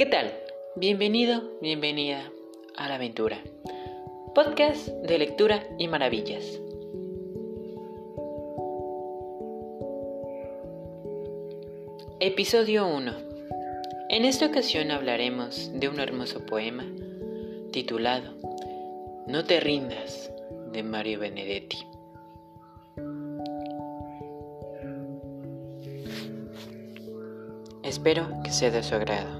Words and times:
¿Qué 0.00 0.06
tal? 0.06 0.32
Bienvenido, 0.76 1.42
bienvenida 1.60 2.32
a 2.74 2.88
la 2.88 2.94
aventura. 2.94 3.36
Podcast 4.34 4.88
de 4.88 5.18
lectura 5.18 5.62
y 5.76 5.88
maravillas. 5.88 6.58
Episodio 12.18 12.86
1. 12.86 13.12
En 14.08 14.24
esta 14.24 14.46
ocasión 14.46 14.90
hablaremos 14.90 15.70
de 15.78 15.90
un 15.90 16.00
hermoso 16.00 16.46
poema 16.46 16.86
titulado 17.70 18.32
No 19.26 19.44
te 19.44 19.60
rindas 19.60 20.32
de 20.72 20.82
Mario 20.82 21.18
Benedetti. 21.18 21.76
Espero 27.82 28.30
que 28.42 28.50
sea 28.50 28.70
de 28.70 28.82
su 28.82 28.94
agrado. 28.94 29.39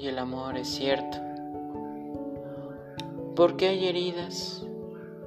y 0.00 0.08
el 0.08 0.18
amor 0.18 0.56
es 0.56 0.68
cierto. 0.68 1.18
Porque 3.36 3.68
hay 3.68 3.86
heridas 3.86 4.64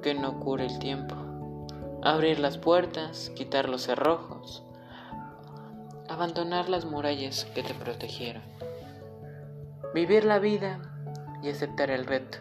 que 0.02 0.14
no 0.14 0.40
cura 0.40 0.64
el 0.64 0.78
tiempo. 0.80 1.14
Abrir 2.02 2.40
las 2.40 2.58
puertas, 2.58 3.30
quitar 3.36 3.68
los 3.68 3.82
cerrojos, 3.82 4.64
abandonar 6.08 6.68
las 6.68 6.84
murallas 6.84 7.44
que 7.54 7.62
te 7.62 7.72
protegieron. 7.72 8.42
Vivir 9.94 10.24
la 10.24 10.40
vida 10.40 10.80
y 11.42 11.50
aceptar 11.50 11.90
el 11.90 12.04
reto. 12.04 12.38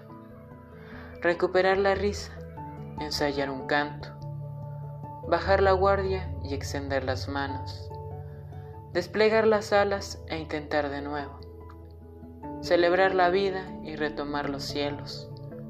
Recuperar 1.22 1.78
la 1.78 1.94
risa, 1.94 2.32
ensayar 3.00 3.52
un 3.52 3.68
canto. 3.68 4.10
Bajar 5.28 5.62
la 5.62 5.72
guardia 5.72 6.34
y 6.44 6.56
extender 6.56 7.04
las 7.04 7.30
manos. 7.30 7.90
Desplegar 8.92 9.46
las 9.48 9.72
alas 9.72 10.22
e 10.28 10.38
intentar 10.38 10.90
de 10.90 11.02
nuevo 11.02 11.44
celebrar 12.62 13.14
la 13.14 13.30
vida 13.30 13.66
y 13.84 13.96
retomar 13.96 14.50
los 14.50 14.64
cielos. 14.64 15.30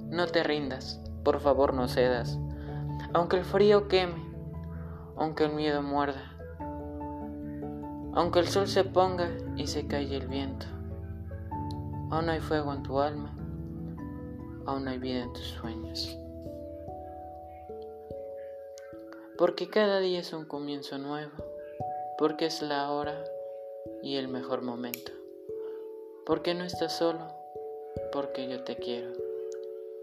No 0.09 0.27
te 0.27 0.43
rindas, 0.43 1.01
por 1.23 1.39
favor 1.39 1.73
no 1.73 1.87
cedas, 1.87 2.37
aunque 3.13 3.37
el 3.37 3.45
frío 3.45 3.87
queme, 3.87 4.23
aunque 5.17 5.45
el 5.45 5.53
miedo 5.53 5.81
muerda, 5.81 6.31
aunque 8.13 8.39
el 8.39 8.47
sol 8.47 8.67
se 8.67 8.83
ponga 8.83 9.29
y 9.55 9.67
se 9.67 9.87
calle 9.87 10.17
el 10.17 10.27
viento. 10.27 10.67
Aún 12.11 12.29
hay 12.29 12.41
fuego 12.41 12.73
en 12.73 12.83
tu 12.83 12.99
alma, 12.99 13.35
aún 14.65 14.87
hay 14.87 14.99
vida 14.99 15.23
en 15.23 15.33
tus 15.33 15.47
sueños. 15.47 16.15
Porque 19.37 19.67
cada 19.67 19.99
día 19.99 20.19
es 20.19 20.31
un 20.31 20.45
comienzo 20.45 20.99
nuevo, 20.99 21.31
porque 22.19 22.45
es 22.45 22.61
la 22.61 22.91
hora 22.91 23.23
y 24.03 24.17
el 24.17 24.27
mejor 24.27 24.61
momento. 24.61 25.11
Porque 26.25 26.53
no 26.53 26.63
estás 26.63 26.97
solo, 26.97 27.27
porque 28.13 28.47
yo 28.47 28.63
te 28.63 28.77
quiero. 28.77 29.11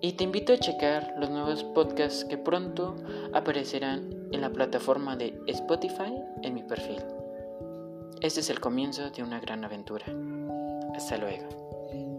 Y 0.00 0.14
te 0.14 0.24
invito 0.24 0.52
a 0.52 0.58
checar 0.58 1.14
los 1.18 1.30
nuevos 1.30 1.62
podcasts 1.62 2.24
que 2.24 2.36
pronto 2.36 2.96
aparecerán 3.32 4.15
en 4.32 4.40
la 4.40 4.50
plataforma 4.50 5.16
de 5.16 5.38
Spotify 5.46 6.14
en 6.42 6.54
mi 6.54 6.62
perfil. 6.62 7.02
Este 8.20 8.40
es 8.40 8.50
el 8.50 8.60
comienzo 8.60 9.10
de 9.10 9.22
una 9.22 9.40
gran 9.40 9.64
aventura. 9.64 10.06
Hasta 10.94 11.16
luego. 11.18 12.15